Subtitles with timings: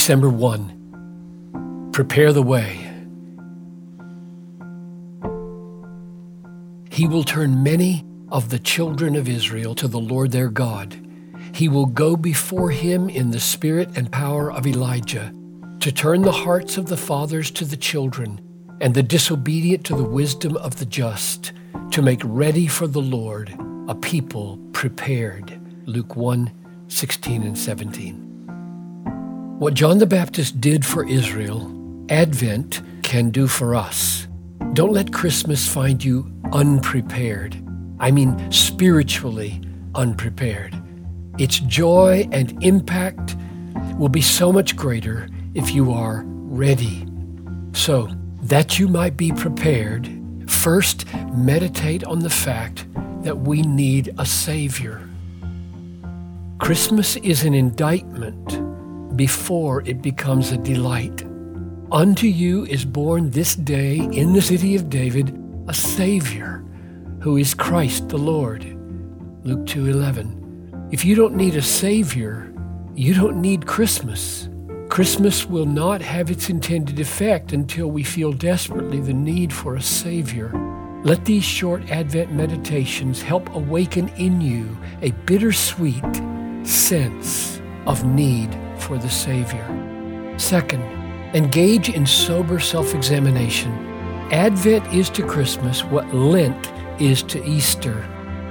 [0.00, 1.90] December 1.
[1.92, 2.90] Prepare the way.
[6.90, 10.96] He will turn many of the children of Israel to the Lord their God.
[11.52, 15.34] He will go before him in the spirit and power of Elijah
[15.80, 18.40] to turn the hearts of the fathers to the children
[18.80, 21.52] and the disobedient to the wisdom of the just,
[21.90, 23.54] to make ready for the Lord
[23.86, 25.60] a people prepared.
[25.84, 26.50] Luke 1
[26.88, 28.29] 16 and 17.
[29.60, 31.70] What John the Baptist did for Israel,
[32.08, 34.26] Advent can do for us.
[34.72, 37.62] Don't let Christmas find you unprepared.
[37.98, 39.60] I mean, spiritually
[39.94, 40.74] unprepared.
[41.36, 43.36] Its joy and impact
[43.98, 47.06] will be so much greater if you are ready.
[47.74, 48.08] So,
[48.44, 50.08] that you might be prepared,
[50.46, 52.86] first meditate on the fact
[53.24, 55.06] that we need a Savior.
[56.60, 58.59] Christmas is an indictment
[59.20, 61.26] before it becomes a delight.
[61.92, 66.64] Unto you is born this day in the city of David a Savior
[67.20, 68.64] who is Christ the Lord.
[69.44, 70.88] Luke 2:11.
[70.90, 72.50] If you don't need a Savior,
[72.94, 74.48] you don't need Christmas.
[74.88, 79.82] Christmas will not have its intended effect until we feel desperately the need for a
[79.82, 80.48] Savior.
[81.04, 86.10] Let these short Advent meditations help awaken in you a bittersweet
[86.64, 89.66] sense of need for the Savior.
[90.38, 90.82] Second,
[91.34, 93.70] engage in sober self examination.
[94.32, 98.06] Advent is to Christmas what Lent is to Easter.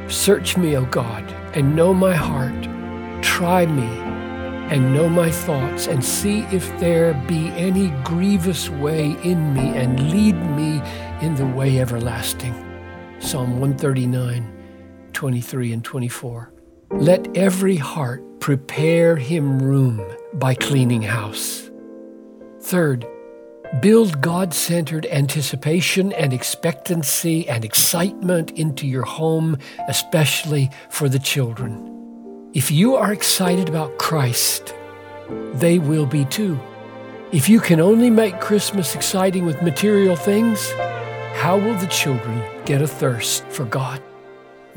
[0.07, 1.23] Search me, O God,
[1.55, 2.67] and know my heart.
[3.23, 4.09] Try me
[4.69, 10.11] and know my thoughts, and see if there be any grievous way in me, and
[10.11, 10.79] lead me
[11.25, 12.53] in the way everlasting.
[13.19, 16.53] Psalm 139, 23 and 24.
[16.91, 20.01] Let every heart prepare him room
[20.33, 21.69] by cleaning house.
[22.61, 23.05] Third,
[23.79, 29.55] build God centered anticipation and expectancy and excitement into your home,
[29.87, 32.49] especially for the children.
[32.55, 34.73] If you are excited about Christ,
[35.53, 36.59] they will be too.
[37.31, 40.71] If you can only make Christmas exciting with material things,
[41.35, 44.01] how will the children get a thirst for God?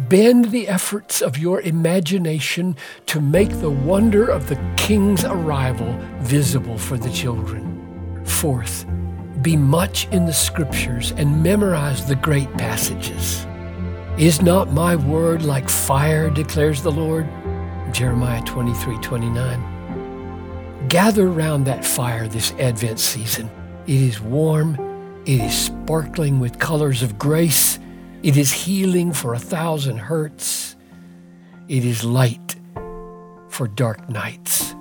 [0.08, 2.76] Bend the efforts of your imagination
[3.06, 8.22] to make the wonder of the King's arrival visible for the children.
[8.24, 8.86] Fourth,
[9.42, 13.46] be much in the Scriptures and memorize the great passages.
[14.18, 17.28] Is not my word like fire, declares the Lord?
[17.92, 20.88] Jeremiah 23 29.
[20.88, 23.50] Gather around that fire this Advent season.
[23.86, 24.76] It is warm,
[25.26, 27.78] it is sparkling with colors of grace,
[28.22, 30.76] it is healing for a thousand hurts,
[31.68, 32.56] it is light
[33.48, 34.71] for dark nights.